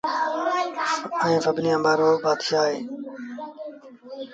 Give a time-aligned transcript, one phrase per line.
[1.23, 2.79] ائيٚݩ سڀنيٚ آݩبآݩ رو بآتشآه اهي